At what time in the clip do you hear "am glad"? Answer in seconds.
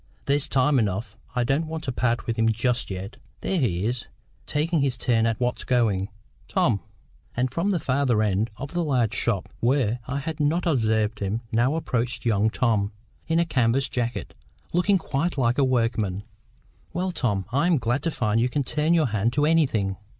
17.67-18.01